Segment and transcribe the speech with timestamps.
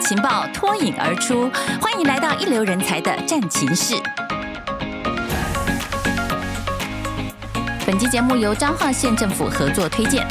[0.00, 3.94] 情报脱颖而出，欢迎来到一流人才的战情室。
[7.86, 10.26] 本期节目由彰化县政府合作推荐。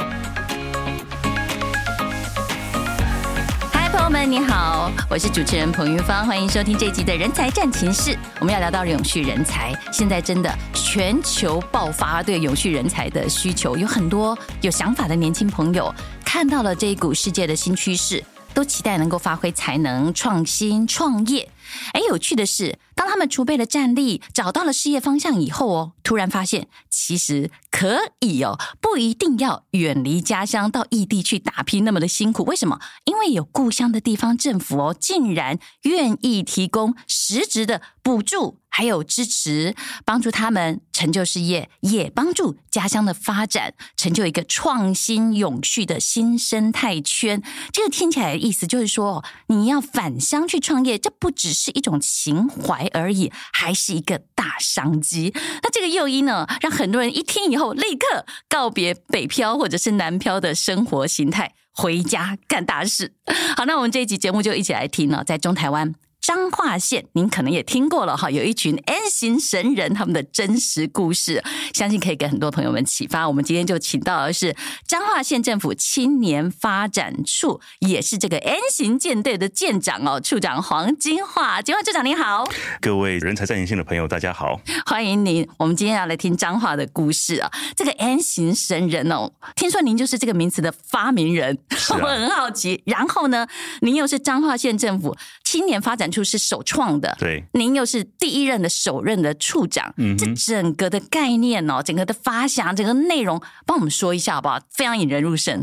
[3.71, 8.17] 嗨，朋友们，你好，我是主持人彭云芳，欢迎收听这一集的人才战情室。
[8.39, 15.93] 我们要聊到永续人才，现在真的全球爆发对永续人才的需求，有很多有想法的年轻朋友
[16.25, 18.23] 看到了这一股世界的新趋势。
[18.53, 21.49] 都期待能够发挥才能、创新创业。
[21.93, 32.43] 哎，有趣的是，当他们储备了战力，找到了事业方向以后哦，突然发现其实可以哦，不一定要远离家乡到异地去打拼那么的辛苦。
[32.45, 32.79] 为什么？
[33.05, 38.57] 因为有故乡的地方政府哦，竟然愿意提供实质的补助。
[38.71, 47.41] 还有支持，帮助他们成就事业，也帮助家乡的发展，成就一个创新永续的新生态圈。
[47.73, 55.33] 这个听起来的意思就是说，你要返乡去创业，这不只是一种情怀而已，还是一个大商机。
[55.63, 63.11] 那这个又六一呢，让很多人一听以后，立刻告别北漂或者是南漂的生活形态，回家干大事。
[63.57, 65.93] 好，那我们这一集节目就一起来听了，在中台湾。
[66.29, 73.27] 彰化县，您可能也听过了哈，有一群 N 型神人，他们的真实故事，相信可以给很多朋友们启发。
[73.27, 82.47] 我们今天就请到的是彰化县政府青年发展处，也是这个 N 型舰队的舰长哦，处长黄金樺，金樺处长您好，
[82.79, 85.49] 各位人才战情室的朋友，大家好，欢迎您。
[85.57, 91.57] 我们今天要来听彰化的故事啊，这个 N 型神人哦，听说您就是这个名词的发明人，
[91.89, 92.83] 啊、 我很好奇。
[92.85, 93.47] 然后呢，
[93.81, 95.17] 您又是彰化县政府
[95.49, 96.19] 青年发展处。
[96.29, 104.59] 是首创的，对，您又是第一任的首任的处长，嗯，这整个的概念哦，整个的发想，整个内容，帮我们说一下好不好？
[104.69, 105.59] 非常引人入胜。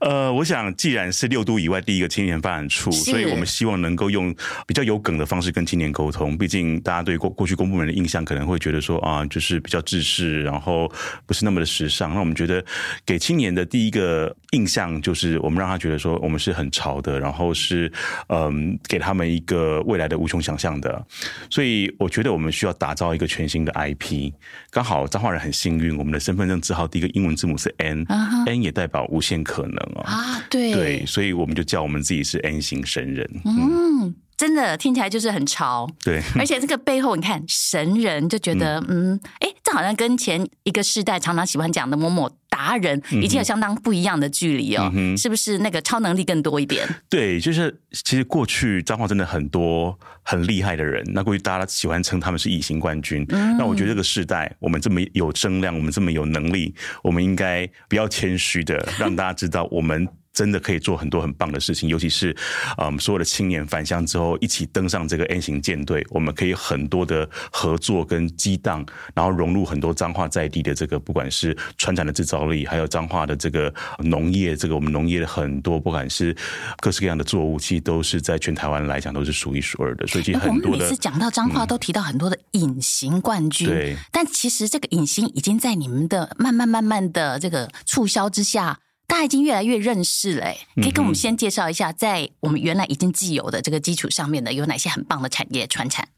[0.00, 4.34] 呃，我想既然是六都以外第一个青年发展处，所以我们希望能够用
[4.66, 6.36] 比较有梗的方式跟青年沟通。
[6.36, 10.90] 毕竟大家对过过去公部门的印象可能会觉得说啊，就是比较制式，然后
[11.24, 12.12] 不是那么的时尚。
[12.12, 12.64] 那我们觉得
[13.06, 17.92] 给青年的第一个印象就是，我们让他觉得说我们是很潮的，然后是
[18.28, 19.74] 嗯，给他们一个。
[19.84, 21.04] 未来的无穷想象的，
[21.50, 24.32] 所以我觉得我们需要打造一个全新的 IP。
[24.70, 28.46] 刚好彰化人很幸运，我们的身份证字号第一个英文字母是 N，uh-huh.
[28.46, 30.02] N 也代表无限可能哦。
[30.04, 33.28] 啊，对对，所以我们就叫我们自己是 N 型神人。
[33.44, 35.88] 嗯，嗯，真的听起来就是很潮。
[36.02, 42.30] 对，而且这个背后你看神人就觉得嗯，哎、嗯，这好像跟前一个世代常常喜欢讲的某某。
[42.54, 46.86] 达人已经有相当不一样的距离哦、嗯，是不是那个超能力更多一点？
[47.08, 53.56] 对，就是其实过去彰化真的很多很厉害的人，那过去大家喜欢称他们是隐形冠军、嗯。
[53.58, 56.72] 那我觉得这个时代我们这么有声量，我们这么有能力，
[57.02, 60.06] 我们应该不要谦虚的让大家知道我们。
[60.34, 62.36] 真的可以做很多很棒的事情，尤其是，
[62.76, 68.84] 嗯，所有的青年返乡之后，一起登上这个 N 型舰队，我们可以很多的合作跟激荡，
[69.14, 76.36] 然后融入很多彰化在地的这个，不管是船产的制造力，还有彰化的这个农业，这个我们农业的很多，不管是
[76.80, 80.04] 各式各样的作物，其实都是在全台湾来讲都是数一数二的。
[80.08, 88.80] 所以其实很多的，我们每次讲到彰化，都提到很多的隐形冠军，对，但其实这个隐形已经在你们的慢慢慢慢的这个促销之下。
[89.06, 96.08] 大家已经越来越认识了，可以跟我们先介绍一下，在我们原来已经既有的这个基础上面的有哪些很棒的产业传产？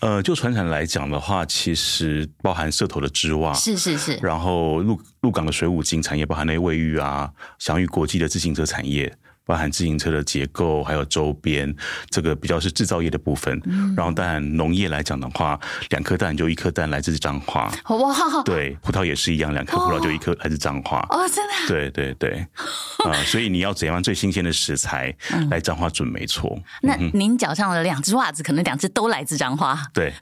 [0.00, 9.16] 呃，就船产来讲的话，其实包含社头的织袜，是是是，然后鹿鹿港的水五金产业，包含那些卫浴啊，享誉国际的自行车产业。
[9.44, 11.74] 包含自行车的结构，还有周边，
[12.08, 13.60] 这个比较是制造业的部分。
[13.64, 15.58] 嗯、然后，当然农业来讲的话，
[15.90, 17.72] 两颗蛋就一颗蛋来自彰化。
[17.88, 18.42] 哇！
[18.44, 21.04] 对，葡萄也是一样，两颗葡萄就一颗来自彰化。
[21.10, 21.68] 哦，真的？
[21.68, 22.46] 对对对。
[23.04, 25.14] 啊、呃，所以你要怎样最新鲜的食材
[25.50, 26.56] 来彰化准没错。
[26.82, 29.78] 嗯、那您脚上的两只袜子，可能两只都来自彰化。
[29.92, 30.12] 对，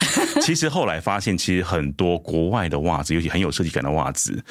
[0.41, 4.43] 其实后来发现，其实很多国外的袜子，尤其很有设计感的袜子。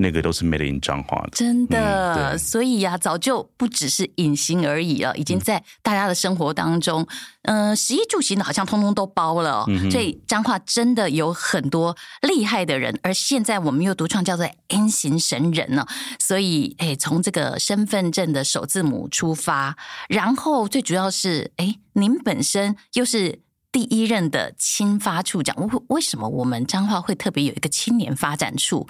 [0.00, 7.04] 那个都是 made in 彰化的，真的，嗯、所以呀、啊，早就不只是隐形而已了，已经在大家的生活当中，
[7.42, 9.90] 嗯，食、呃、衣住行的好像通通都包了、嗯。
[9.90, 15.84] 所以彰化真的有很多厉害的人，而现在我们又独创叫做 N 型神人呢。
[16.20, 19.76] 所以，哎，从这个身份证的首字母出发，
[20.08, 23.40] 然后最主要是，哎，您本身又是
[23.72, 28.86] 第一任的青发处长，为为什么我们彰化会特别有一个青年发展处？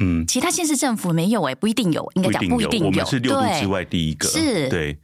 [0.00, 2.86] 嗯，其他县市政府没有哎、欸，不一定有，应该讲不一定有。
[2.86, 4.96] 我们是六都之外第一个，是，对。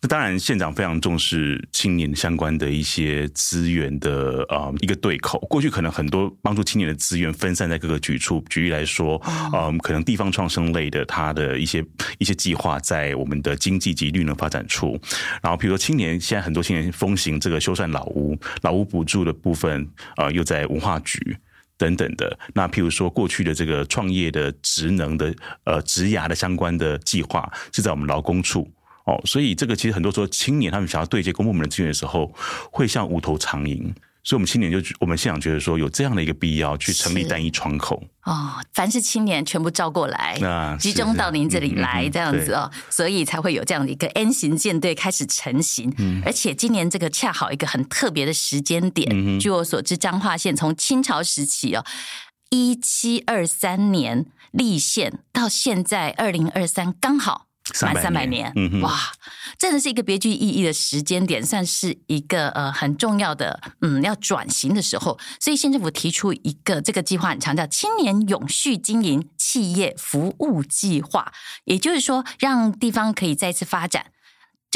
[0.00, 5.40] 那当然，县长非常重视青年相关的一些资源的呃一个对口。
[5.50, 11.84] 过去可能很多帮助青年的资源分散在各个局处，举例来说，嗯、呃，可能地方创生类的它的一些
[12.18, 14.96] 一些计划在我们的经济及绿能发展处。
[15.42, 21.36] 然后，比如说青年现在很多青年风行这个修缮老屋，老屋补助的部分，呃，又在文化局。
[21.78, 25.34] 等等的，那譬如说过去的这个创业的职能的
[25.64, 28.68] 呃职涯的相关的计划是在我们劳工处
[29.04, 32.34] 哦，所以这个其实很多时候青年他们想要对接公部门的资源的时候，
[32.70, 33.90] 会像无头苍蝇。
[34.28, 45.90] 所以，我们青年就我们现场觉得说，有这样的一个必要去成立单一窗口哦，凡是青年全部招过来，那集中到您这里来，这样子哦，所以才会有这样的一个 N 型舰队开始成型。
[45.96, 49.08] 嗯，而且今年这个恰好一个很特别的时间点。
[49.10, 51.82] 嗯，据我所知，彰化县从清朝时期哦，
[52.50, 57.47] 一七二三年立县到现在二零二三，刚好。
[57.82, 58.98] 满三百年，嗯，哇，
[59.58, 71.32] 真的是一个别具意义的时间点，算是一个呃很重要的嗯要转型的时候，所以县政府提出一个这个计划，很强调青年永续经营企业服务计划，
[71.64, 74.06] 也就是说让地方可以再次发展。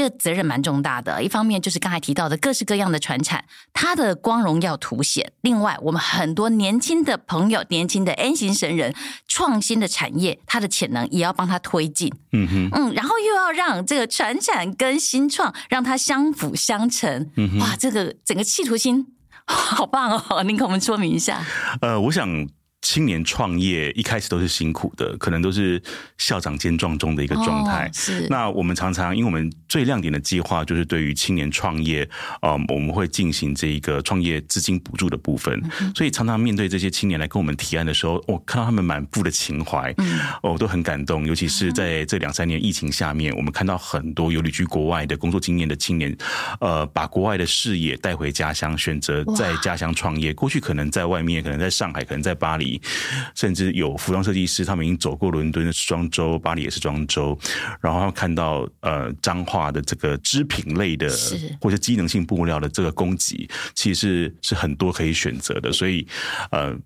[0.03, 8.93] 这个责任蛮重大的，一方面就是刚才提到的各式各样的传产，它的光荣要凸显；另外，我们很多年轻的朋友、年轻的 N 型神人、
[9.29, 12.13] 创新的产业，它的潜能也要帮他推进。
[12.33, 17.31] 嗯哼，嗯，然后又要让这个传产跟新创让它相辅相成。
[17.37, 19.07] 嗯哼，哇，这个整个企图心
[19.47, 20.43] 好棒哦！
[20.43, 21.47] 您给我们说明一下。
[21.81, 22.49] 呃，我想。
[22.83, 25.81] 青年创业一开始都是辛苦的，可能都是
[26.19, 27.87] 校长兼撞钟的一个状态。
[27.87, 28.27] 哦、是。
[28.29, 32.07] 那我们常常，因为我们最亮点的计划就是对于青年创业，
[32.43, 35.63] 呃，我们会进行这一个创业资金补助的部分。
[35.81, 41.25] 嗯、所以常常面对这些青年来跟我们提案的时候，我、哦、看到他们满腹的情怀，嗯，哦，都很感动。
[41.25, 46.15] 尤其是在这两三年疫情下面，我们看到很多有旅居国外的工作经验的青年，
[46.61, 50.35] 呃，把国外的视野带回家乡，选择在家乡创业。
[50.35, 52.72] 过去可能在外面，可能在上海，可能在巴黎。
[53.35, 57.39] 甚至有服装设计师，他们已经走过伦敦的时装周，巴黎也是时装周，
[57.81, 61.11] 然后他们看到呃脏化的这个织品类的，
[61.61, 66.07] 或者机能性布料的这个供给，其实是是很多可以选择的，所以
[66.51, 66.77] 呃。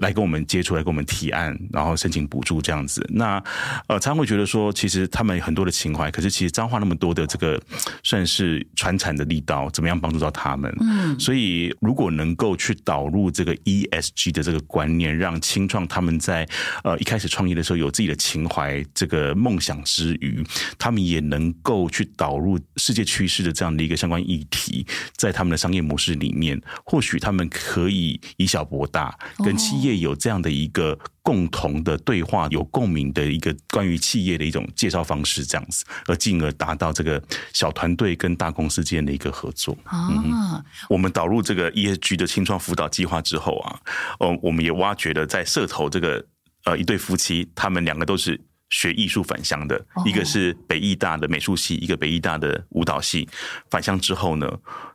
[0.00, 3.04] 来跟我们接触，来跟我们提案，然后申请补助这样子。
[3.12, 3.42] 那
[3.88, 7.60] 呃，常常会觉得说，其实他们很多的情怀，可是其实彰化那么多的这个
[8.02, 10.74] 算是传产的力道，怎么样帮助到他们？
[10.80, 16.48] 嗯，所以如果能够去导入这个 ESG 的这个观念，让青创他们在
[16.84, 20.44] 呃一开始创业的时候有自己的情怀，这个梦想之余，
[20.78, 24.86] 他们也能够去导入世界趋势的这样的一个相关议题，
[25.16, 37.22] 在他们的商业模式里面，或许他们可以以小博大，跟企业有这样的一个共同的对话，有共鸣的一个关于企业的一种介绍方式，这样子，而进而达到这个
[37.52, 39.76] 小团队跟大公司之间的一个合作。
[39.84, 43.80] 啊、嗯，我们导入这个 ESG 的青创辅导计划之后啊，
[44.18, 46.24] 呃，我们也挖掘了在社头这个
[46.64, 48.40] 呃一对夫妻，他们两个都是
[48.70, 53.28] 学艺术返乡的，一个是北艺大的美术系，一个北艺大的舞蹈系，
[53.70, 54.50] 返乡之后呢，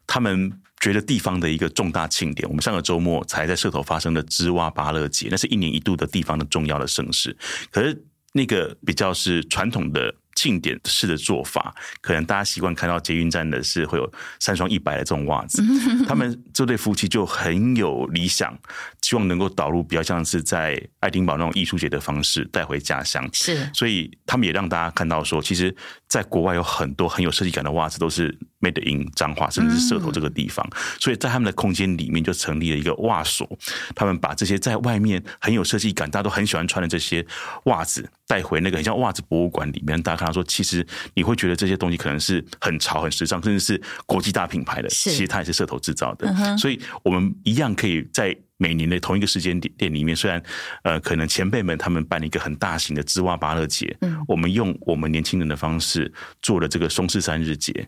[0.06, 0.52] 他们。
[0.86, 7.36] 觉得地方的一个重大庆典，我们上个周末才在社头发生的织袜芭乐节，那是一年一度的地方的重要的盛事。
[7.72, 15.64] 可是那个比较是传统的庆典式的做法，可能大家习惯看到捷运站的是会有三双一百的这种袜子。
[16.08, 18.56] 他们这对夫妻就很有理想，
[19.02, 23.28] 希望能够导入比较像是在爱丁堡那种艺术节的方式带回家乡。
[23.34, 25.76] 是，所以他们也让大家看到说，其实
[26.08, 28.38] 在国外有很多很有设计感的袜子都是。
[28.66, 33.48] Made in 彰化，甚至是社头这个地方，嗯、所以在他们的空间里面就成立了一个袜所。
[33.94, 37.24] 他们把这些在外面很有设计感、大家都很喜欢穿的这些
[37.66, 40.02] 袜子带回那个很像袜子博物馆里面。
[40.02, 46.28] 大家看到说，其实你会觉得这些东西可能是很潮、很时尚，甚至是国际大品牌的，其实它也是社头制造的。
[46.36, 48.36] 嗯、所以我们一样可以在。
[48.58, 50.42] 每年的同一个时间点点里面，虽然
[50.84, 57.86] 呃，可能前辈们他们办了一个很大型的织袜芭乐节，嗯，我们用我们年轻人的方式做了这个松狮山日节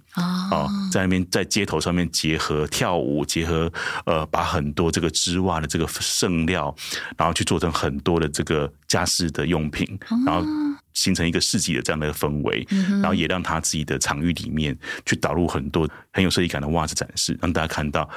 [0.51, 3.71] 哦，在那边在街头上面结合跳舞，结合
[4.05, 6.75] 呃，把很多这个织袜的这个剩料，
[7.17, 10.45] 然后去做成很多的这个家饰的用品，然后
[10.93, 12.67] 形成一个市集的这样的氛围，
[13.01, 18.09] 然后也让他自己的场域里面去导入很多很有设计感的袜子展示，让大家看到。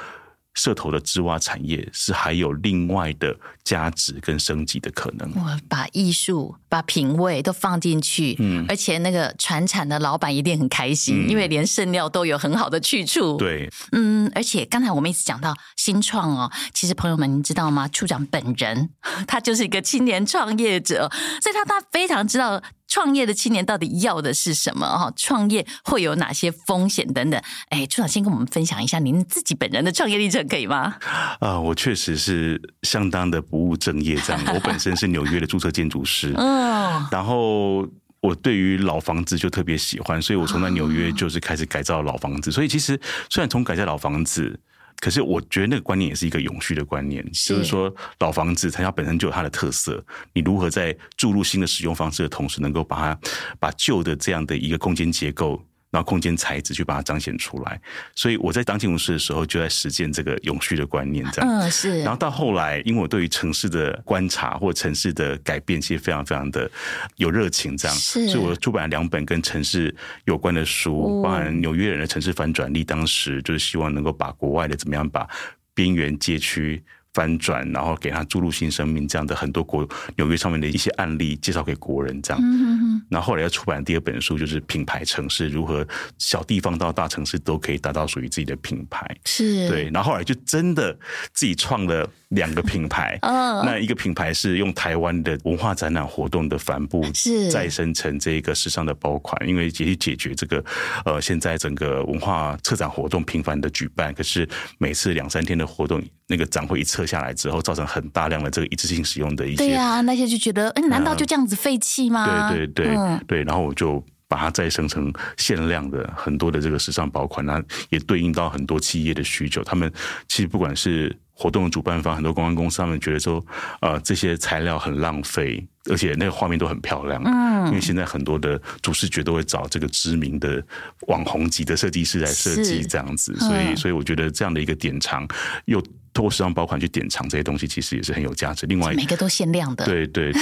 [0.53, 5.31] 社头的织袜产业是还有另外的价值跟升级的可能。
[5.35, 13.37] 我把艺术、把品味都放进去，嗯，而且那个传产的老板一定很开心，嗯、因为连剩料都有很好的去处。
[13.37, 17.87] 对，嗯，而且刚才我们一直讲到新创哦，其实朋友们，你知道吗？
[17.87, 18.89] 处长本人
[19.27, 21.09] 他就是一个青年创业者，
[21.41, 22.61] 所以他他非常知道。
[22.91, 24.85] 创业的青年到底要的是什么？
[24.85, 27.41] 哈，创业会有哪些风险等等？
[27.69, 30.97] 哎，处长先跟我们分享一下您自己本人的创业历程，可以吗？
[31.39, 34.41] 啊、呃，我确实是相当的不务正业，这样。
[34.53, 37.87] 我本身是纽约的注册建筑师，嗯，然后
[38.19, 42.51] 我对于老房子就特别喜欢，所以我从在纽约就是开始改造老房子。
[42.51, 44.59] 所以其实虽然从改造老房子。
[45.01, 53.19] 可是我觉得那个观念也是一个永续的观念，是就是说老房子它本身就有它的特色，你如何在注入新的使用方式的同时，能够把它
[53.59, 55.61] 把旧的这样的一个空间结构。
[55.91, 57.79] 然后空间材质去把它彰显出来，
[58.15, 61.51] 所以我在当建筑师的时候就在实践这个永续的观念，这样。
[61.51, 61.99] 嗯，是。
[61.99, 66.71] 然后到后来，因为我对于城市的观察或城市的改变，其实非常非常的
[67.17, 67.97] 有热情，这样。
[67.97, 68.29] 是。
[68.29, 69.93] 所以我出版了两本跟城市
[70.23, 75.27] 有关的书，包含纽约人的城市反转力，当时就是希望能够把国外的怎么样把
[75.73, 76.81] 边缘街区。
[77.13, 82.41] 翻转，然后给他注入新生命，这样的很多国纽约上面的一些案例介绍给国人，这样。
[82.41, 85.85] 嗯，然后后来要出版第二本书，就是品牌城市如何
[86.17, 89.05] 小地方到大城市都可以达到属于自己的品牌。
[89.25, 89.67] 是。
[89.67, 90.97] 对，然后后来就真的
[91.33, 93.19] 自己创了两个品牌。
[93.23, 93.65] 嗯。
[93.65, 100.63] 那一个品牌是用台湾的文化展览活动的帆布，是再生成这个时尚的包款，因为解决解决这个
[101.03, 106.01] 呃现在整个文化策展活动频繁的举办，可是每次两三天的活动。
[106.27, 112.49] 那个展会一撤下来之后，造成很大量的这个一次性使用的一些，对呀、啊，那些就觉得，哎，难道就这样子废弃吗？
[112.51, 119.63] 对对对、嗯、对，然后我就把它再生成限量的很多的这个时尚薄款，那也对应到很多企业的需求。
[119.63, 119.91] 他们
[120.27, 123.43] 其实不管是活动的主办方，很多公关公司，他们觉得说，
[123.81, 125.65] 呃，这些材料很浪费。
[125.89, 130.63] 而且那个画面都很漂亮，嗯，因为现在很多的主视觉都会找这个知名的
[131.07, 135.27] 网红级的设计师来设计这样子，所以所以我觉得这样的一个典藏，
[135.65, 135.81] 又
[136.13, 138.67] 透过时尚包款去典藏这些东西，其实也是很有价值。
[138.67, 140.41] 另外，每个都限量的，对对对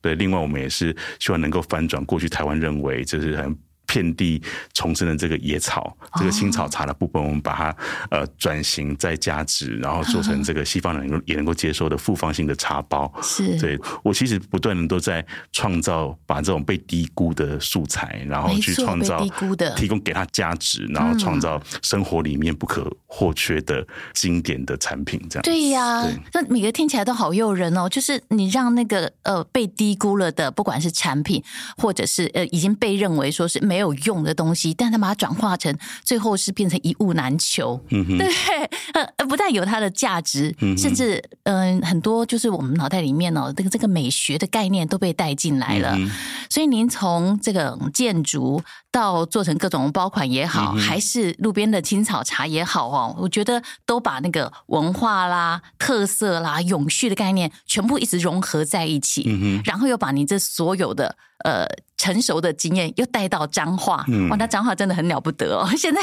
[0.00, 0.14] 对。
[0.14, 3.58] 另外，我们也是希望能够翻转过去台湾认为就是很。
[3.86, 4.42] 遍地
[4.74, 7.76] 重生的这个野草，这个青草茶的部分，我们把它
[8.10, 13.12] 呃转型再加值，然后做成这个西方人也能够接受的复方性的茶包。
[13.22, 25.20] 是，对，我其实不断的都在创造，把这种被低估的素材，然后去创造低估的，提供给它价值，然后创造生活里面不可或缺的经典的产品。
[25.30, 27.88] 这样对呀，那每个听起来都好诱人哦。
[27.88, 31.42] 就是你让那个呃被低估了的，不管是产品，
[31.76, 33.86] 或者是呃已经被认为说是没有。
[33.86, 38.28] 有用的东西，但他把它转化成最后是变成一物难求，对，
[38.94, 45.94] 呃，不但有它的价值，嗯、甚至嗯、呃，很多就是我们脑袋里面哦，这个这个美学的概念都被带进来了。
[45.96, 46.10] 嗯、
[46.50, 61.14] 所以您从这个建筑到做成各种包款也好，嗯、还是路边的青草茶也好哦，我觉得都把那个文化啦、特色啦、永续的概念全部一直融合在一起，然后又把你这所有的。
[61.44, 65.68] 呃，成熟的经验又带到彰化，嗯、哇，那彰化真的很了不得哦。
[65.76, 66.00] 现在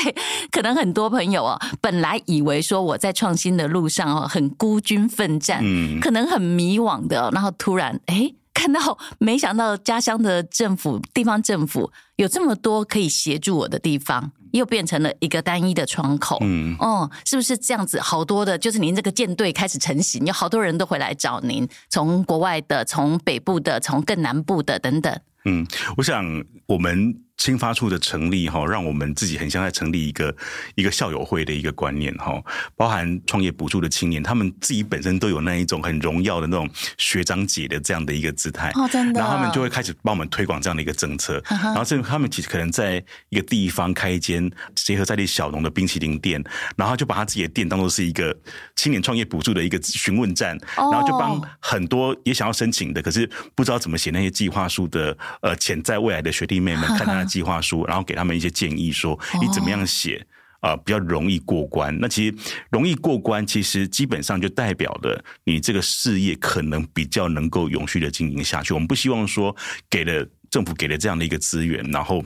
[0.52, 18.00] 可能很多朋友哦，本来以为说我在创新的路上哦，很孤军奋战，嗯、可能很迷惘的，然后突然哎，看到没想到家乡的政府、地方政府有这么多可以协助我的地方，又变成了一个单一的窗口，嗯，哦，是不是这样子？
[18.00, 25.16] 好多的，就是您这个舰队开始成型，有好多人都会来找您，从国外的，从北部的，从更南部的等等。
[25.46, 25.66] 嗯，
[25.98, 27.20] 我想我们。
[27.44, 30.34] 青发处的成立哈，让我们自己很像在成立一个
[30.76, 32.42] 一个校友会的一个观念哈，
[32.78, 38.72] 包含创业补助的青年，他们自己本身都有那一种很荣耀的那种学长姐的这样的一个姿态。
[38.76, 46.42] 哦，真的，然后他们就会开始帮我们推广这样的一个政策， 然后甚至他们其实可能在一个地方开一间结合在地小农的冰淇淋店，
[46.78, 48.34] 然后就把他自己的店当做是一个
[48.78, 57.33] 青年创业补助的一个询问站，然后就帮很多也想要申请的，可是不知道怎么写那些计划书的呃潜在未来的学弟妹们 看他。
[57.34, 60.24] 计划书，然后给他们一些建议，说你怎么样写
[60.60, 61.98] 啊、呃，比较容易过关。
[62.00, 62.36] 那其实
[62.70, 68.72] 容易过关，其实基本上就代表了你这个事业可能比较能够永续的经营下去。
[68.72, 69.56] 我们不希望说
[69.90, 72.24] 给了政府给了这样的一个资源，然后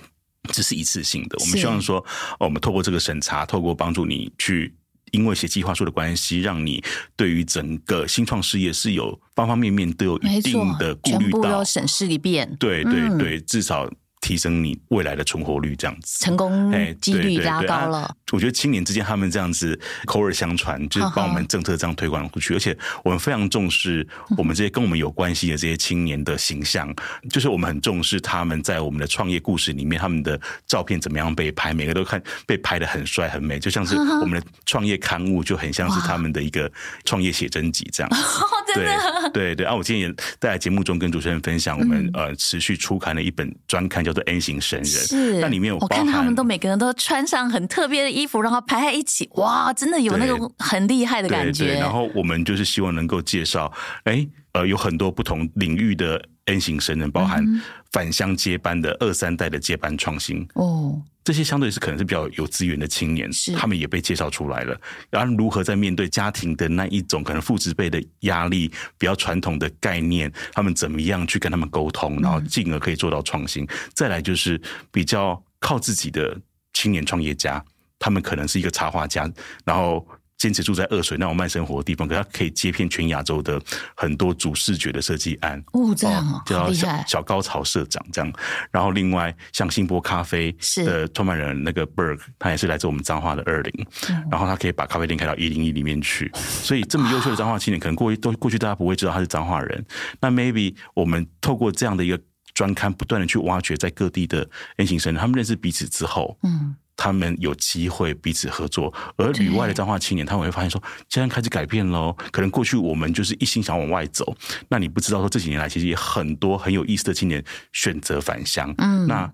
[0.50, 1.38] 只是一次性的。
[1.40, 2.06] 我们希望说，
[2.38, 4.76] 我们透过这个审查，透过帮助你去，
[5.12, 6.84] 因为写计划书的关系，让你
[7.16, 12.56] 对于整个新创事业是有方方面面都有一定的顾虑到，全部都审视一遍。
[12.60, 13.90] 对对对，至少。
[14.27, 16.25] 提升你未来的存活率，这样子。
[16.25, 18.13] 成功哎几率拉高了。
[18.34, 24.05] 我觉得青年之间他们这样子口耳相传，就是帮我们政策这样推广出去，而且我们非常重视
[24.38, 26.93] 我们这些跟我们有关系的这些青年的形象，
[27.29, 36.69] 就是我们很重视他们在我们的创业故事里面，他们的照片怎么样被拍，每个都看被拍的很帅很美，就像是我们的创业刊物就很像是他们的一个
[37.05, 38.12] 创业写真集这样。
[38.75, 38.86] 对
[39.34, 51.65] 对对，啊，我今天也在节目中跟主持人分享，我们呃持续出刊的一本专刊叫做《N 型神人》，是那里面有我看他们都每个人都穿上很特别的衣服，然后排在一起，哇，真的有那个很厉害的感觉。
[51.65, 53.71] 对对，然后我们就是希望能够介绍，
[54.05, 57.46] 哎，呃，有很多不同领域的 N 型生人，包含
[57.92, 61.01] 返乡接班的二三代的接班创新哦。
[61.24, 64.80] 这些相对是可能是比较有资源的青年，是他们也被介绍出来了。
[65.10, 73.66] 然后如何在面对家庭的那一种可能父执辈的压力，比较传统的概念，他们怎么样去跟他们沟通，然后进而可以做到创新。
[73.66, 76.39] 嗯、再来就是比较靠自己的
[76.72, 77.62] 青年创业家，
[78.00, 79.30] 他们可能是一个插画家，
[79.66, 80.08] 然后。
[80.38, 83.60] 坚持住在二水那种慢生活的地方，可是他可以接片全亚洲的
[83.96, 88.34] 很多主视觉的设计案哦，这样啊，叫小小高潮社长这样。
[88.72, 93.88] 然后另外像星波咖啡的创办人那个 Berg，他也是来自我们彰化的二林，
[94.29, 96.32] 然后他可以把咖啡店开到一零一里面去。
[96.36, 99.86] 所以这么优秀的彰化青年，可能过去都过去大家不会知道他是彰化人。
[100.22, 102.20] 那 maybe 我们透过这样的一个
[102.53, 106.75] 专刊，不断的去挖掘在各地的 N 型生，他们认识彼此之后，嗯。
[106.98, 112.12] 他们有机会彼此合作，而旅外的彰化青年，他们会发现说，现在开始改变喽。
[112.32, 114.36] 可能过去我们就是一心想往外走，
[114.68, 118.74] 那你不知道说这几年来，其实也很多很有意思的青年选择返乡。
[118.80, 119.32] 嗯，那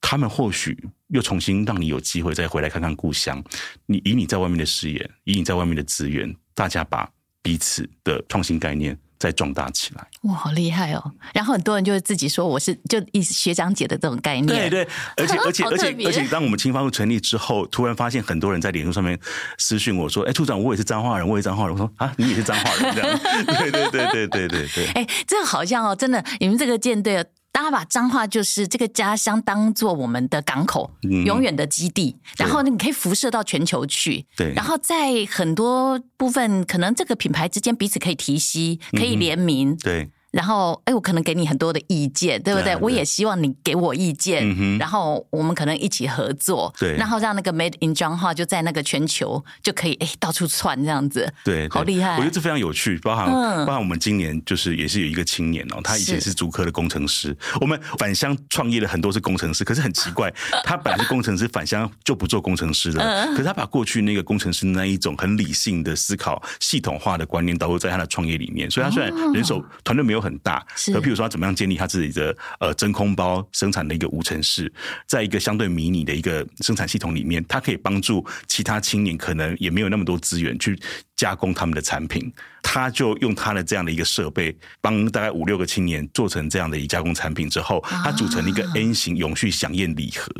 [0.00, 0.76] 他们或许
[1.08, 3.42] 又重新让你有机会再回来看看故乡。
[3.86, 7.08] 你以你在外面的视野，以你在外面的资源，大家把
[7.42, 8.98] 彼此的创新概念。
[9.18, 11.12] 再壮大起来，哇，好厉害哦！
[11.34, 19.18] 然后很多人就会自己说我是就一学长姐的这种概念，对对， 而且而且而且而且，当我们青发处成立之后，突然发现很多人在脸书上面
[19.58, 24.86] 私讯我说：“哎，处长，我也是彰化人，我也是彰化人。”我说：“啊，你也是彰化人？”这样， 对对对对对对对。
[24.92, 27.24] 哎，这个好像哦，真的，你们这个舰队。
[27.58, 34.24] 大家把彰化就是这个家乡当做我们的港口，嗯、永远的基地，然后你可以辐射到全球去。
[34.36, 39.70] 对，然后在很多部分，可能这个品牌之间彼此可以提携，可以联名。
[39.70, 40.10] 嗯、对。
[40.30, 42.74] 然后，哎，我可能给你很多的意见，对不对？
[42.74, 52.16] 对我也希望你给我意见，嗯、然后我们可能一起合作，对，然后让那个 Made in 彰化就在那个全球就可以哎到处窜这样子，对，对好厉害！
[52.16, 60.30] 我觉得这非常有趣，包含、嗯、包含我们今年就是也是有一个青年哦，他以前是竹科的工程师，我们返乡创业的很多是工程师，可是很奇怪，
[60.62, 70.17] 他本来是工程师，返乡就不做工程师了，嗯、可是他把过去那个工程师那一种很理性的思考、系统化的观念导入在他的创业里面，所以他虽然人手团队没有。
[70.20, 74.72] 很大，而譬如说他怎么样建立他自己的呃真空包生产的一个无尘室，
[75.06, 80.78] 在一个相对迷你的一个生产系统里面，它可以帮助其他青年可能也没有那么多资源去
[81.16, 90.32] 加工他们的产品，他就用他的这样的一个设备，帮大概五六个青年做成这样的一加工产品之后，他组成了一个 N 型永续响宴礼盒。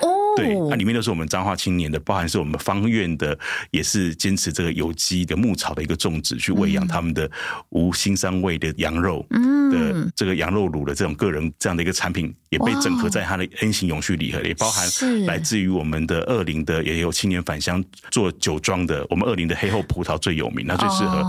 [0.00, 0.15] 哦。
[0.36, 3.36] 对，它里面都是我们彰化青年的，包含是我们方院的，
[3.70, 7.28] 也是坚持这个有机的牧草的一个种植，去喂养他们的
[7.70, 14.86] 无腥膻味的羊肉的这个羊肉卤的这种个人这样的一个产品，也被整合在它的 N 型永续礼盒里，也包含
[15.24, 21.24] 来自于我们的二林的，也有青年返乡做酒庄的，我们二林的黑后葡萄最有名，那最适合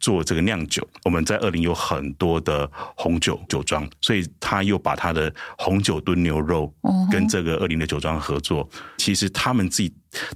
[0.00, 0.86] 做这个酿酒。
[1.04, 6.72] 我们在二林有很多的红酒酒庄，所以他又把他的红酒炖牛肉
[7.10, 8.47] 跟这个二林的酒庄合作。
[8.48, 9.92] 做，其实他们自己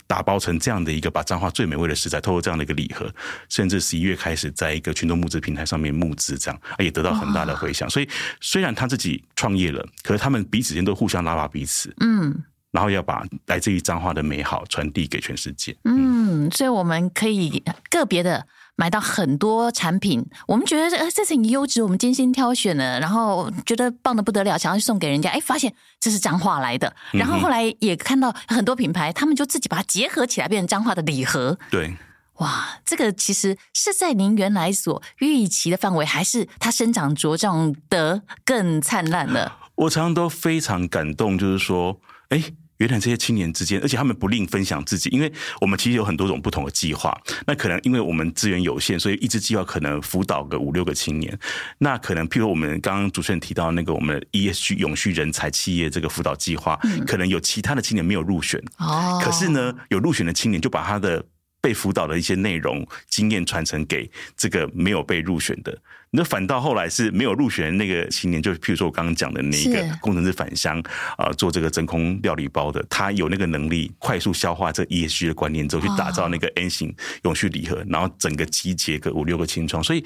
[0.06, 3.10] 打包成这样的一个，把彰化最美味的食材，透过这样的一个礼盒，
[3.48, 7.88] 甚至十一月开始在一个群众募资平台上面募资，这样也得到很大的回响。
[7.88, 8.06] 所以
[8.42, 18.46] 虽然他自己创业了，可是他们彼此间都互相拉拔彼此，嗯，然后要把来自于彰化的美好传递给全世界，嗯，所以我们可以个别的。
[18.74, 31.58] 买到很多产品，我们觉得呃这是很优质，我们精心挑选的，然后觉得棒的不得了，想要去送给人家，哎，发现这是彰化来的，然后后来也看到很多品牌，他们就自己把它结合起来，变成彰化的礼盒。
[31.70, 31.94] 对，
[32.38, 39.58] 哇，这个其实是在您原来所预期的范围，还是它生长茁壮得更灿烂了？
[39.74, 42.42] 我常常都非常感动，就是说，哎。
[42.82, 47.16] 原来这些青年之间，而且他们不吝分享自己，因为我们其实有很多种不同的计划。
[47.46, 51.38] 那可能因为我们资源有限，所以一支计划可能辅导个五六个青年。
[51.78, 58.60] 那可能譬如我们刚刚主持人提到那个我们 ESG 永续人才企业这个辅导计划，可能有其他的青年没有入选。
[58.78, 59.20] 哦。
[59.22, 61.24] 可是呢，有入选的青年就把他的
[61.62, 65.78] 被辅导的一些内容经验传承给这个没有被入选的。
[66.10, 70.78] 那反倒后来是没有入选的那个青年，就譬如说我刚刚讲的那个工程师返乡
[71.16, 80.04] 啊、呃，做这个真空料理包的，他有那个能力快速消化这 ESG 的观念之后，去打造那个 N 型永续礼盒，然后整个集结个五六个青创，所以。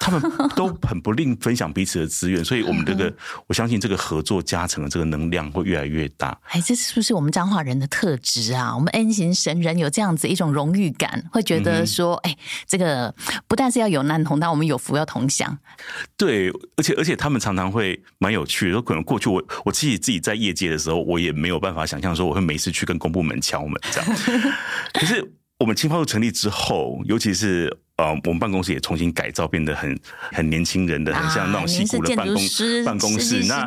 [0.00, 0.20] 他们
[0.56, 3.12] 都很不吝分享彼此的资源，所以我们这个
[3.46, 6.36] 我相信这个合作加成的这个能量会越来越大。
[6.44, 8.74] 哎，这是不是我们彰化人的特质啊？
[8.74, 12.36] 我们 N 型神人有这样子一种荣誉感，会觉得说，哎、嗯，
[12.66, 13.14] 这个
[13.46, 15.56] 不但是要有难同当，我们有福要同享。
[16.16, 24.16] 对，而且而且他们常常会蛮有趣的，说可能过去我我自己自己在业界的时候，我也没有办法想象说我会每次去跟公部门敲门这样。
[24.94, 27.76] 可是我们青发路成立之后，尤其是。
[28.00, 29.98] 呃，我们办公室也重新改造，变得很
[30.32, 32.34] 很年轻人的，很像那种西谷的办公
[32.82, 33.44] 办公室。
[33.46, 33.62] 那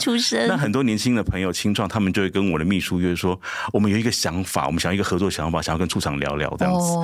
[0.47, 3.39] 那很多年轻的朋友青创，他们就会跟我的秘书约说，
[3.71, 6.97] 我们有一个想法，我们想要一个合作想法，想要跟处长聊聊这样子，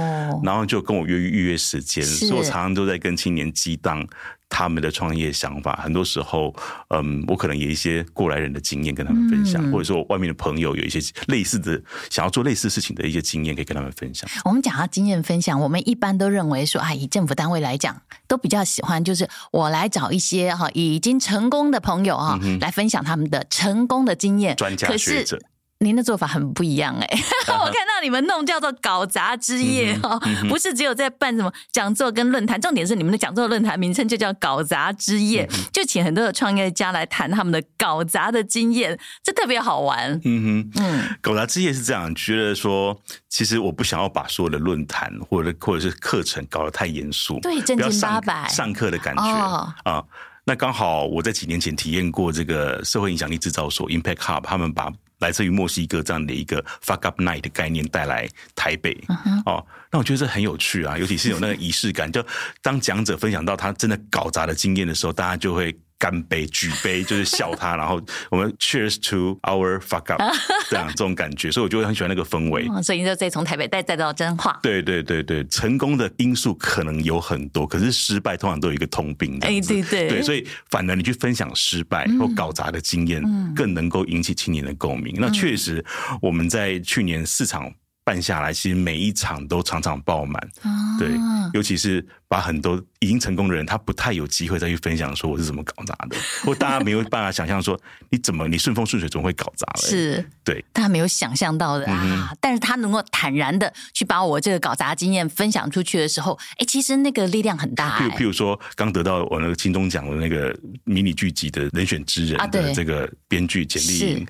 [0.43, 2.03] 然后就跟我约预约时间。
[2.03, 4.03] 所以我常常都在跟青年激荡。
[4.51, 6.51] 他们的创业想法，很多时候，
[6.87, 14.27] 嗯，我可能有一些过来人的经验跟他们分享，嗯、或者说我外面的朋友有一些类似的想要做类似事情的一些经验，可以跟他们分享。
[14.43, 25.37] 我们讲到经验分享，我们一般都认为说，啊，以政府单位来讲，都比较喜欢就是我来找一些哈已经成功的朋友哈，来分享他们的成功的经验，专家学者。
[25.79, 40.19] 您的做法很不一样哎、欸， 我看到你们弄叫做搞砸之夜哦，不是只有在办什么讲座跟论坛，重点是你们的讲座论坛名称就叫搞砸之夜，就请很多的创业家来谈他们的搞砸的经验，这特别好玩。
[40.25, 48.49] 嗯哼，嗯，搞砸之夜是这样，觉得说其实我不想要把所有的论坛或者或者是课程搞得太严肃，对，正经八百。
[48.49, 49.23] 上课的感觉。
[49.23, 49.75] 啊。
[49.85, 50.05] 哦
[50.45, 59.41] 那刚好我在几年前体验过这个社会影响力制造所 Impact Hub，他们把来自于墨西哥这样的一个 Fuck Up Night 的概念带来台北，uh.
[59.45, 62.25] 哦，那我觉得这很有趣啊，尤其是有那个仪式感，就
[62.61, 65.77] 当讲者分享到他真的搞砸的经验的时候，大家就会。
[65.99, 70.21] 干杯，举杯，就是笑他，然后我们 Cheers to our fuck up，
[70.69, 72.65] 这样这种感觉，所以我就会很喜欢那个氛围。
[72.81, 74.57] 所以你就再从台北带带到彰化。
[74.63, 79.37] 对对对对，成功的因素可能有很多，可是失败通常都有一个通病。
[79.41, 83.21] 哎，对对对，所以反而你去分享失败或搞砸的经验，
[83.53, 85.13] 更能够引起青年的共鸣。
[85.19, 85.83] 那确实，
[86.21, 87.69] 我们在去年市场
[88.09, 90.49] 办下来，其实每一场都场场爆满。
[90.97, 91.09] 对。
[91.53, 97.79] 尤其是把很多已经成功的人，他不太有机会再去分享说我是怎么搞砸的， 或大家没有办法想象说
[98.11, 102.31] 你怎么你顺风顺水总会搞砸了，是对，大家没有想象到的啊。
[102.39, 107.99] 但是他能够坦然的去把我这个搞砸经验分享出去的时候，哎，其实那个力量很大。
[107.99, 114.27] 譬如譬如说，刚得到我那个金钟奖的那个迷你剧集的人选之人的这个编剧简莉颖，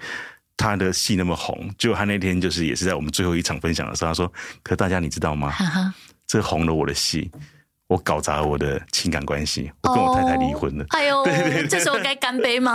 [0.59, 5.53] 他的戏那么红，就他那天就是也是在我们最后一场分享的时候，他说：“可大家你知道吗？”
[6.27, 7.31] 这红了我的戏，
[7.89, 10.85] 我搞砸了我的情感关系，我跟我太太离婚了。
[10.89, 12.71] 哎呦， 对对对，这时候该干杯吗？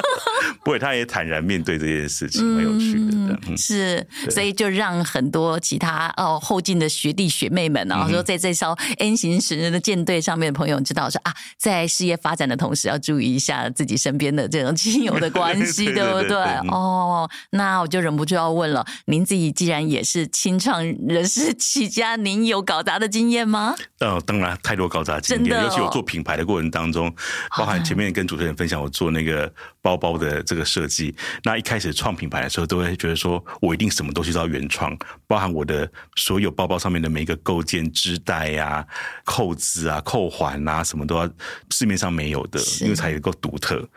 [0.64, 3.38] 不会，他也坦然面对这件事情，蛮有趣的。
[3.48, 16.38] 嗯、是，所以就让很多其他哦后进的学弟学妹们，然后说在这艘 N 型神人的舰队上面的朋友知道说啊，在事业发展的同时，要注意一下自己身边的这种亲友的关系， 对不对？
[16.70, 23.74] 哦，那我就忍不住要问了，您自己既然也是清创人士起家，您有搞砸的经验吗？
[24.00, 24.45] 哦，当然。
[24.62, 27.12] 太多搞砸经验，尤其我做品牌的过程当中，
[27.56, 31.14] 包含前面跟主持人分享我做那个包包的这个设计。
[31.42, 38.86] 那一开始创品牌的时候，都会觉得说我一定什么东西都要原创，包含我的所有包包上面的每一个构件、织带呀、
[39.24, 41.28] 扣子啊、扣环啊，什么都要
[41.70, 43.88] 市面上没有的，因为才能够独特。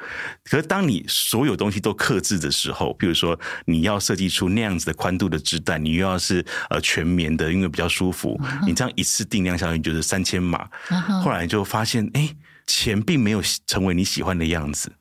[0.46, 10.39] 可是当你所有东西都克制的时候，比如说你要设计出那样子的宽度的织带，你又要是呃全棉的，因为比较舒服，你这样一次定量相当于就是三千。
[10.40, 10.70] 码，
[11.24, 12.30] 后来就发现，哎，
[12.66, 14.92] 钱并没有成为你喜欢的样子，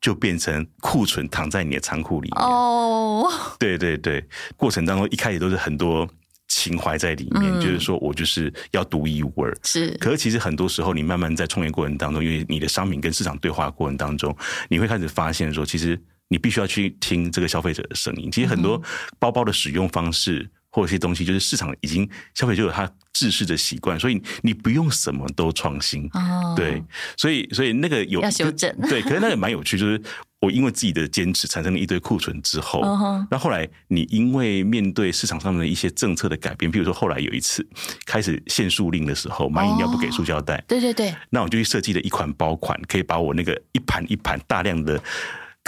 [0.00, 2.42] 就变成库存躺在你的仓库里面。
[2.42, 4.24] 哦，对对对，
[4.56, 6.08] 过程当中一开始都是很多
[6.48, 9.56] 情怀在里面，就是说我就是要独一无二。
[9.62, 14.34] 是，可是其实很多时候，你慢慢在创业过程当中，因为你的商品跟市场对话过程当中，
[14.68, 18.30] 你会开始发现说，其实你必须要去听这个消费者的声音。
[18.30, 18.80] 其实很多
[19.18, 20.48] 包包的使用方式。
[20.70, 26.80] 或者一些东西，就是市场已经消费就有它制式的习惯，所以你不用什么都创新，哦、对，
[27.16, 30.00] 所以所以那个有要修正，对，可是那个蛮有趣，就是
[30.40, 32.80] 我因为自己的坚持产生了一堆库存之后，
[33.28, 37.66] 那、哦、后来你因为面对市场上面的一些政策的改变，比如说后来有一次
[38.06, 45.02] 开始限塑令的时候，买饮料不给塑胶袋，对对对，那我就去设计了一款包款，可以把我那个一盘一盘大量的。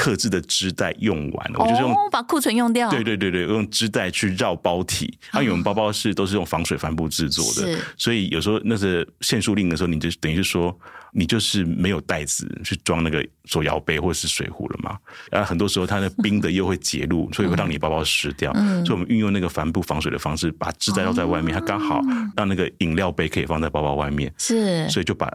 [0.01, 2.89] 客制的织带用完了，我就是用、哦、把库存用掉。
[2.89, 5.19] 对对对对，用织带去绕包体。
[5.31, 10.75] 它、嗯、因为我们包包是都是用防水帆布制作的，所以有时候那是限塑令的时候，你就等于是说。
[11.13, 14.97] 你就是没有袋子去装那个手摇杯或者是水壶了嘛？
[15.29, 18.53] 然后很多时候它的冰的又会结露，所以会让你包包湿掉。
[18.55, 22.01] 嗯、所以我们运用那个帆布防水的方式，把织带绕在外面，它刚好
[22.37, 24.33] 让那个饮料杯可以放在包包外面。
[24.39, 25.29] 是，所以就把。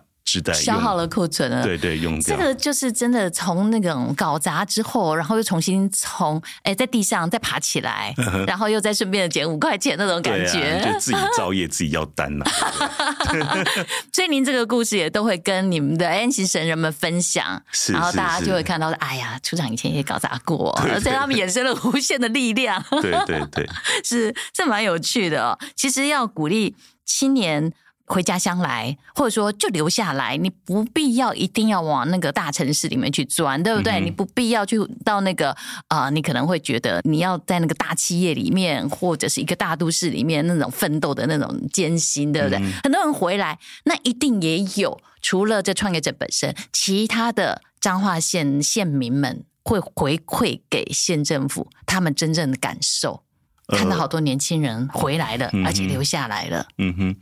[0.54, 8.14] 消耗了库存了，对对，用掉这个就是真的从那种搞砸之后，然后又重新从哎在地上再爬起来，
[8.48, 13.64] 然后又再顺便的捡五块钱那种感觉，啊、就自己造业自己要担呐、 啊。
[14.12, 22.84] 所以您这个故事也都会跟你们的 N 型神人们分享，是然后大家就会看到，哎呀，处长以前也搞砸过，对对对，所以他们衍生了无限的力量。
[23.02, 23.70] 对对对，
[24.04, 25.58] 是这蛮有趣的哦。
[25.76, 27.72] 其实要鼓励青年。
[28.08, 33.94] 回家乡来，或者说就留下来，你不必要一定要往那个大城市里面去钻，对不对？
[33.94, 35.50] 嗯、你不必要去到那个
[35.88, 42.60] 啊、呃，你可能会觉得你要在那个大企业里面，或者是一个大都市里面那种奋斗的那种艰辛，对不对？
[42.60, 53.24] 嗯、很多人回来，那一定也有除了这创业者本身，其他的彰化县县民们会回馈给县政府他们真正的感受。
[53.68, 56.68] 看到好多年轻人回来了，呃、而且留下来了。
[56.78, 57.16] 嗯哼，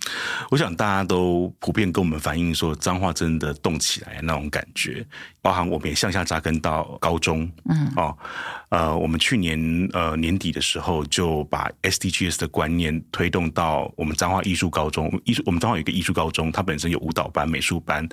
[0.52, 5.06] 我想大家都普遍跟我们反映说，脏话真的动起来那种感觉，
[5.44, 7.48] 包含我们也向下扎根到高中。
[7.70, 8.18] 嗯哦，
[8.70, 15.12] 呃，我们去年呃年底的时候就把 SDGs 的观念推动到我们彰化艺术高中。
[15.26, 18.08] 艺术我们彰化有一个艺术高中，它本身有舞蹈班、美术班，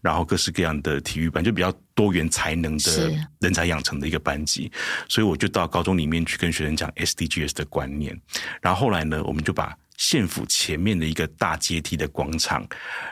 [0.00, 4.72] 然后各式各样的体育班，就比较多元才能的人才养成的一个班级。
[5.08, 7.64] 所以我就到高中里面去跟学生讲 SDGs 的。
[7.68, 8.18] 观念，
[8.62, 12.66] 然后后来呢，我们就把县府前面的一个大阶梯的广场，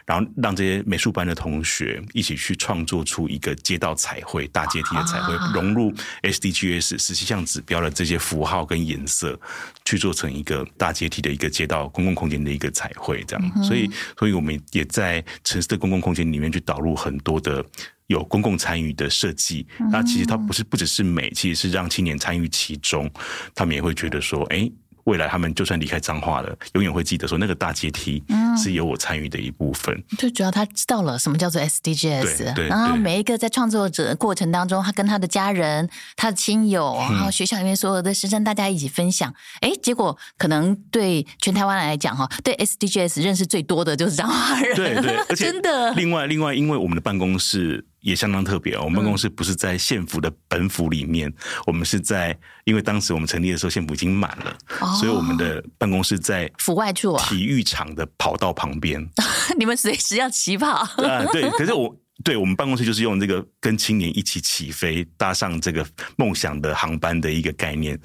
[0.06, 9.38] 然后让这些美术班的同学一起去创作出一个街道彩绘，大阶梯的彩绘，融入 SDGs 十七项指标的这些符号跟颜色，
[9.84, 13.64] 去做成一个大阶梯的一个街道公共空间的一个彩绘，这样。
[13.64, 17.64] 所以，所以我们也在城市的公共空间里面去导入很多的。
[18.06, 23.10] 有公共参与的设计，那其实它不是不只是美，其实是让青年参与其中，
[23.52, 24.72] 他们也会觉得说，哎、欸。
[25.06, 28.22] 未来他们就算离开彰化了，永远会记得说那个大阶梯
[28.56, 30.02] 是有我参与的一部分。
[30.18, 39.32] 最、嗯、主要他知道了什么叫做 SDGs，然后每一个在创作者的过程当中，他跟他的家人、他的亲友，然后学校里面所有的师生，大家一起分享。
[39.60, 44.74] 哎、嗯，结果可能对全台湾来讲哈，对 SDGs 认识最多的就是彰化人。
[44.74, 45.92] 对对，而且 真的。
[45.94, 47.84] 另外另外，因为我们的办公室。
[48.06, 51.34] 也相当特别哦，我们办公室不是在县府的本府里面，嗯、
[51.66, 59.04] 我们是在，因为当时我们成立的时候县府已经满了，哦、所以我们的办公室在府外处啊，体育场的跑道旁边。
[59.58, 61.26] 你们随时要起跑啊？
[61.32, 61.92] 对， 可是我
[62.22, 65.84] 对我们办公室就是用这个跟青年一起起飞，搭上这个
[66.16, 67.98] 梦想的航班的一个概念。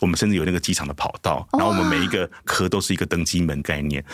[0.00, 4.04] 我们甚至有那个机场的跑道，然后我们每一个科都是一个登机门概念。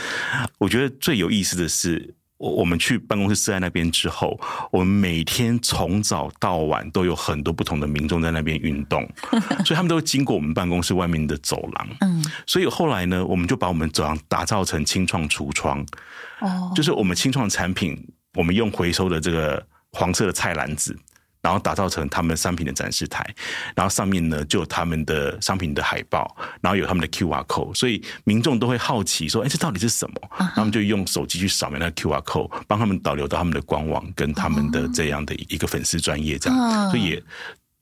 [0.57, 2.14] 我觉得最有意思的是。
[2.38, 4.38] 我我们去办公室设在那边之后，
[4.73, 9.09] 我们每天从早到晚都有很多不同的民众在那边运动，
[9.64, 11.88] 所以他们都会经过我们办公室外面的走廊。
[12.01, 15.87] 嗯，所以后来呢，我们就把我们走廊打造成清创橱窗。
[16.40, 17.97] 哦，就是我们清创产品，
[18.35, 20.97] 我们用回收的这个黄色的菜篮子。
[21.44, 23.22] 然后打造成他们商品的展示台，
[23.76, 30.14] 然后上面呢就有他们的商品的海报，然后有他们的 QR code，所以民众都会好奇说：“哎，这到底是什么？”
[30.57, 37.22] 他们就用手机去扫描那个 QR code，帮他们导流到他们的官网跟他们的这样的一个粉丝专业这样，所以也。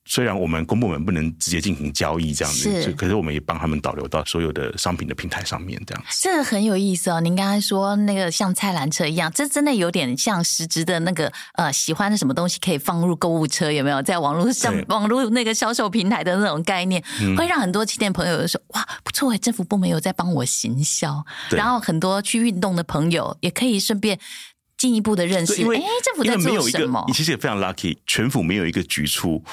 [0.04, 6.20] 虽然我们公部门不能直接进行交易这样子，是，可是我们也帮他们导流到所有的商品的平台上面这样子。
[6.22, 7.20] 这个很有意思哦。
[7.20, 14.02] 您刚才说那个像菜篮车一样，这真的有点像实质的那个呃，喜欢的什么东西可以放入购物车，有没有？
[14.02, 17.02] 在网络上网络那个销售平台的那种概念，
[17.36, 24.18] 会让很多青年朋友说哇，不错哎，政府部门有在帮我行销，然后很多去运动的朋友也可以顺便
[24.76, 25.60] 进一步的认识。
[25.60, 27.04] 因为哎，政府在做什么？
[27.06, 29.44] 你其实也非常 lucky，全府没有一个局处。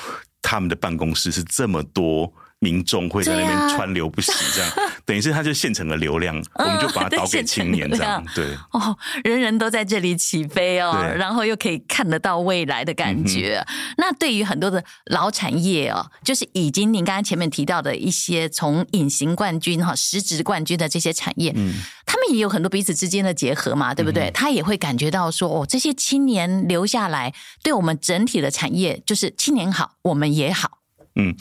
[0.49, 8.21] 他们的办公室是这么多民众会在那边川流不息，这样、啊、 等于是他就现成的流量，嗯、我们就把它导给青年这样。
[8.35, 13.63] 对哦，人人都在这里起飞哦，然后又可以看得到未来的感觉。
[13.65, 24.25] 嗯、那对于很多的老产业哦，就是已经您刚刚前面提到的一些从隐形冠军哈、实质冠军的这些产业，嗯，他们也有很多彼此之间的结合嘛，对不对？
[24.25, 30.78] 嗯、他也会感觉到说，哦，这些青年留下来，对我们整体的产业，就是青年好，我们也好。
[31.19, 31.35] 嗯，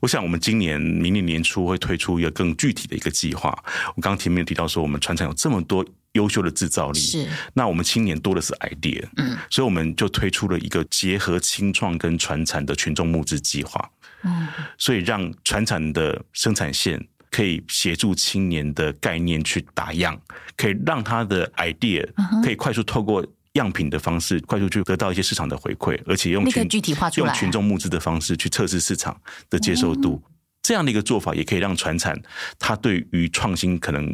[0.00, 3.48] 我想我们今年、明年年初会推出一个更具体的一个计划。
[3.96, 7.00] 我刚刚前面提到说，我们船厂有这么多优秀的制造力。
[7.00, 13.90] 是，那我们青年多的是 idea，嗯，所以我们就推出了一个结合青创跟传产的群众募资计划，
[14.24, 20.20] 嗯，所以让船产的生产线可以协助青年的概念去打样，
[20.56, 22.06] 可以让他的 idea
[22.44, 30.22] 可以快速透过样品的方式，快速去得到一些市场的回馈，而且用群具体化出来，用群众募资的方式去测试市场的接受度。
[30.26, 30.28] 嗯
[30.64, 32.16] 这样的一个做法，也可以让传产
[32.56, 34.08] 它对于创新可能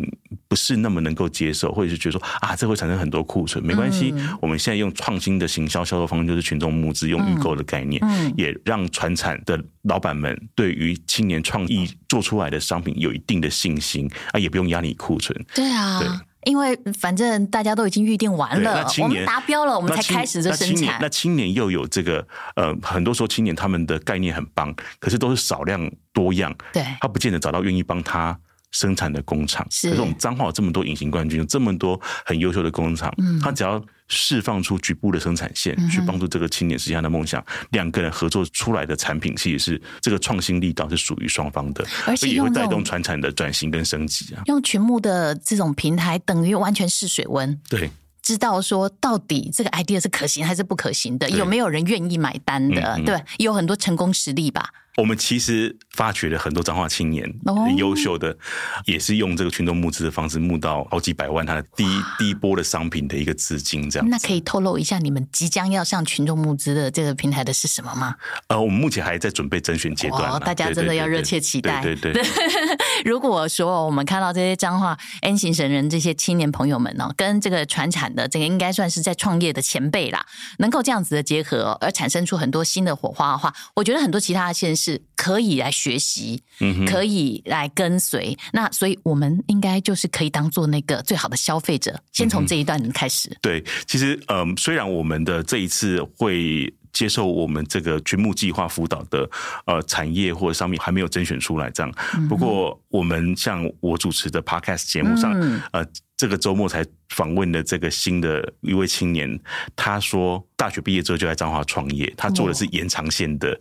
[0.48, 4.14] 不是那么能够接受，或者是觉得说啊，这会产生很多库存，没关系。
[4.40, 8.02] 我们现在用创新的行销销售方式，就是群众募资，用预购的概念，
[8.34, 15.38] 也让传产的老板们对于青年创意做出来的商品有一定的信心啊，也不用压你库存。
[15.54, 15.98] 对啊。
[16.00, 16.08] 对
[16.48, 20.98] 因为反正大家都已经预定完了，我们达标了，我们才开始这生产。
[21.00, 28.38] 那青年又有这个呃，很多时候青年他们的概念很棒，可是都是少量多样，对，他不见得找到愿意帮他。
[28.70, 44.42] 生产的工厂，是可是我们彰化有这么多隐形冠军，有这么多很优秀的工厂，嗯，他只要释放出局部的生产线，去帮助这个青年实现他的梦想，两个人合作出来的产品，其实是这个创新力道是属于双方的，而且也会带动传产的转型跟升级啊。
[44.46, 47.90] 用群募的这种平台，等于完全试水温，对，
[48.22, 54.70] 知道说到底这个 idea 是可行还是不可行的，有没有人愿意买单的，对，有很多成功实例吧。
[54.98, 58.36] 我们其实发掘了很多彰化青年很优秀的，
[58.84, 64.08] 也是用这个群众募资的方式募到好几百万，他的第一第一波的商品的一个资金，这样。
[64.10, 68.16] 那可以透露一下你们即将要上群众募资的这个平台的是什么吗？
[68.48, 71.80] 呃，我们目前还在准备甄选阶段，大家真的要热切期待。
[71.80, 72.24] 对对对。
[73.04, 80.26] 如果说我们看到这些彰化 N 型神人这些青年朋友们呢，跟这个传产的这个应该算是在创业的前辈啦，
[80.58, 84.87] 能够这样子的结合而产生出很多新的火花的话，我觉得很多其他的县市。
[84.88, 86.42] 是可以来学习，
[86.86, 88.36] 可以来跟随。
[88.52, 92.00] 那所以，我们应该就是可以当做那个最好的消费者。
[92.12, 93.36] 先从这一段开始。
[93.42, 99.28] 对，其实，嗯，虽然我们的这一次会接受我们这个群募计划辅导的
[99.66, 101.92] 呃产业或者商品还没有甄选出来，这样。
[102.28, 105.86] 不过，我们像我主持的 Podcast 节目上，嗯、呃。
[106.18, 109.38] 这个周末才访问的这个新的一位青年，
[109.76, 113.56] 他说大学毕业之后就在彰化创业，他做的是延长线的，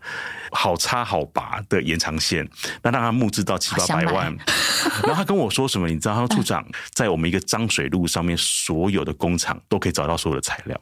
[0.49, 2.49] 好插好拔的延长线，
[2.81, 4.35] 那让他募资到七八百万。
[5.05, 5.87] 然后他跟我说什么？
[5.87, 10.81] 你知道，他说处长在我们一个彰水路上面，所有的工厂都可以找到所有的材料。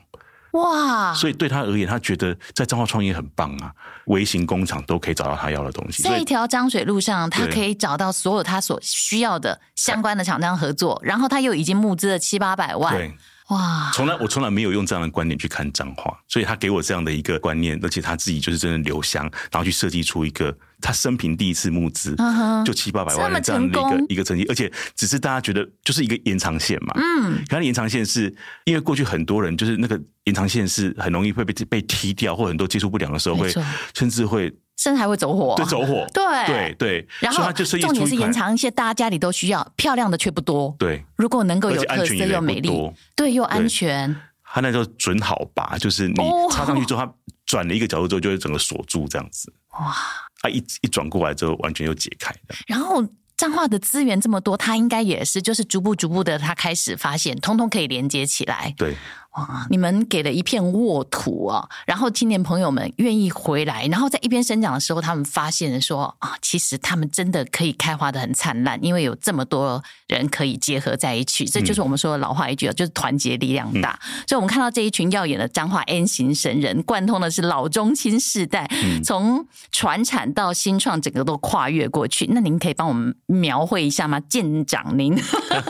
[0.55, 1.13] 哇！
[1.13, 3.71] 所以对他而言，他觉得在彰化创业很棒啊，
[4.05, 6.01] 微型工厂都可以找到他要的东西。
[6.03, 12.93] 在一条漳水路上，他可以找到所有他所需要的相关的厂商合作，然后他又已经募资了七八百万。
[12.95, 13.13] 对，
[13.49, 13.91] 哇！
[13.93, 20.55] 从来我从来没有用这样的观点去看彰化，所以他给我这样的一个观念，而且他自己就是真的留香，然后去设计出一个。
[20.81, 22.15] 他生平第一次募资，
[22.63, 26.93] 就七八百万的这样的一个一个成绩，而且只是大家觉得就是一个延长线嘛。
[26.97, 28.31] 嗯，可能延长线是
[28.65, 33.51] 因为过去很多人就是那个延长线是很容易会被被踢掉，或很多接触不良的时候会，
[33.95, 37.07] 甚至会甚至还会走火，对，走火， 对对对。
[37.19, 40.75] 然后重点是延长一些，大家家里都需要，漂亮的却不多。
[40.77, 42.69] 对，如果能够有特色又美丽，
[43.15, 44.15] 对，又安全。
[44.43, 46.15] 它那叫准好拔，就是你
[46.51, 47.13] 插上去之后，它
[47.45, 49.51] 转了一个角度之后，就会整个锁住这样子。
[49.71, 49.93] 哇！
[50.41, 52.33] 他一一转过来之后，完全又解开。
[52.67, 53.03] 然后
[53.35, 58.73] 彰化的资源这么多，他应该也是就是逐步逐步的，他开始发现，通通可以连接起来。
[58.77, 58.95] 对。
[59.35, 59.67] 哇！
[59.69, 73.99] 你们给了一片沃土啊，然后青年朋友们愿意回来，然后在一边生长的时候，他们发现说啊，其实他们真的可以开花的很灿烂，因为有这么多人可以结合在一起，这就是我们说的老话一句，就是团结力量大。
[74.03, 78.69] 嗯、所以，我们看到这一群耀眼的彰化 N 型神人，贯通的是老中青世代，
[79.03, 82.25] 从传产到新创，整个都跨越过去。
[82.31, 84.17] 那您可以帮我们描绘一下吗？
[84.21, 85.13] 舰长您，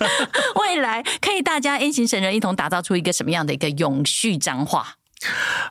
[0.61, 3.54] 未来可以大家 N 型神人一同打造出一个什么样的？
[3.55, 4.93] 一个永续彰化，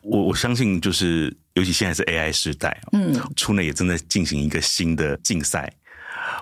[0.02, 5.72] 我我相信就是，尤其现在是 AI 时代，嗯，出内也正在进行一个新的竞赛。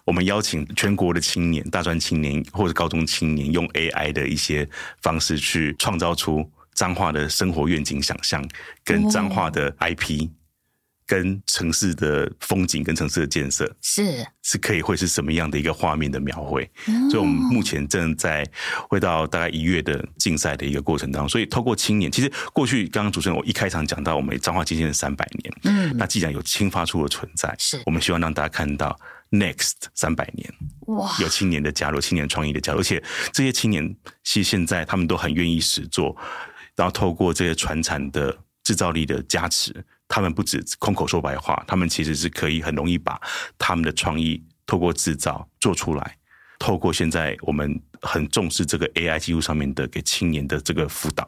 [0.05, 4.67] 我们邀请全国的青年、大专青年或者高中青年，用 AI 的一些
[5.03, 8.43] 方式去创造出彰化的生活愿景、想象
[8.85, 10.31] 跟彰化的 IP。
[11.12, 16.66] 跟城市的风景、跟城市的建设是是可以会是什么样的一个画面的描绘？
[16.88, 18.51] 嗯、所以，我们目前正在
[18.88, 21.29] 会到大概一月的竞赛的一个过程当中。
[21.29, 28.98] 所以，透过青年，其实过去刚刚主持人我一开场讲到，我们彰化基建的三百年，嗯，那既然有青发出的存在，是我们希望让大家看到
[29.33, 30.51] next 三百年，
[30.87, 33.94] 哇，有青年的加入，青年创意的加入，而且这些青年
[34.25, 36.16] 其实现在他们都很愿意实做，
[36.75, 39.85] 然后透过这些传产的制造力的加持。
[40.14, 43.18] 他们不止空口说白话，他们其实是可以很容易把
[43.57, 46.18] 他们的创意透过制造做出来。
[46.59, 51.27] 透过现在我们很重视这个 AI 技术上面的给青年的这个辅导，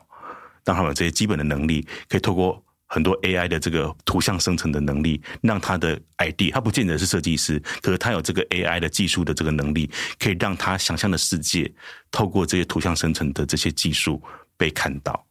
[0.67, 11.73] 让他们有这些基本的能力，可以透过很多 AI 的这个图像生成的能力，让他的 ID，他不见得是设计师，可是他有这个 AI 的技术的这个能力，可以让他想象的世界
[12.11, 14.23] 透过这些图像生成的这些技术
[14.59, 15.27] 被看到。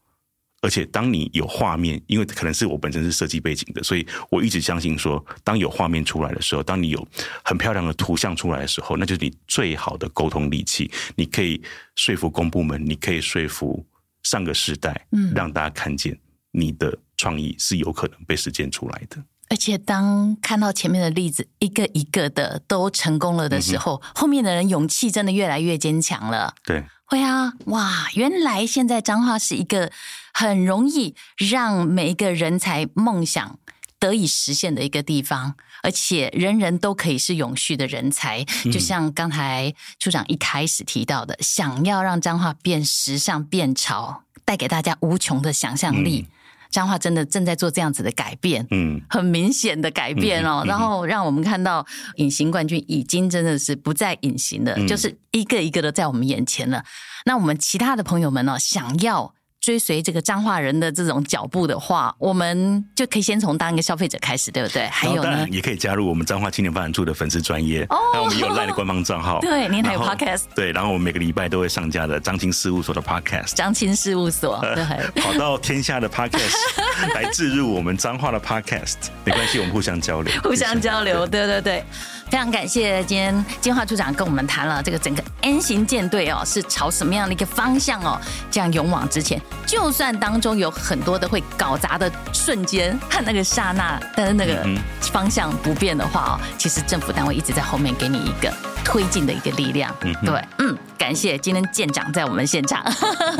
[0.64, 7.08] 而且，当你有画面，因为可能是我本身是设计背景的，所以我一直相信说，当有画面出来的时候，当你有
[7.44, 10.90] 很漂亮的图像出来的时候，那就是你最好的沟通利器。
[11.18, 11.62] 你可以
[11.98, 13.86] 说服公部门，你可以说服
[14.24, 16.18] 上个时代，嗯，让大家看见
[16.52, 19.22] 你的创意是有可能被实践出来的。
[19.50, 26.56] 而且，当看到前面的例子一个一个的都成功了的时候，嗯、后面的人勇气真的越来越坚强了。
[26.64, 26.86] 对。
[27.14, 28.08] 会啊，哇！
[28.16, 29.92] 原来现在彰化是一个
[30.34, 33.60] 很容易让每一个人才梦想
[34.00, 35.54] 得以实现的一个地方，
[35.84, 38.44] 而且人人都可以是永续的人才。
[38.72, 46.26] 就像刚才处长一开始提到的，想要让彰化变时尚、变潮，带给大家无穷的想象力。
[46.28, 46.33] 嗯
[46.74, 56.84] 彰化真的正在做这样子的改变，嗯，很明显的改变哦，然后让我们看到隐形冠军已经真的是不再隐形了，就是一个一个的在我们眼前了。
[57.26, 59.36] 那我们其他的朋友们呢，想要。
[59.64, 64.86] 追随这个彰化人的这种脚步的话，我们就可以先从当一个消费者开始，对不对？
[64.88, 69.40] 还有呢，也可以加入我们彰化青年发展处的粉丝专业，哦，我们也有 LINE 的官方账号。
[69.48, 70.42] 对，您还有 Podcast。
[70.54, 73.54] 对，然后我们每个礼拜都会上架的张青事务所的 Podcast。
[73.54, 74.84] 张青事务所，对，
[75.24, 76.54] 跑到天下的 Podcast
[77.16, 81.86] 来置入我们彰化的 Podcast，没关系，我们互相交流，互相交流，对对对。
[82.34, 88.20] 非常感谢今天金化处长跟我们谈了这个整个 N 型舰队哦，是朝什么样的一个方向哦，
[88.50, 89.40] 这样勇往直前。
[89.68, 94.68] 就算当中有很多的会搞砸的瞬间和那个刹那，但是那个
[95.00, 98.52] 方向不变的话哦，其实政府单位一直在后面给你一个
[98.84, 99.96] 推进的一个力量。
[100.02, 102.84] 嗯，对，嗯，感谢今天舰长在我们现场，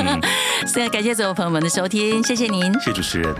[0.72, 3.36] 所以感谢所有朋友们的收听，谢谢您，谢谢主持人。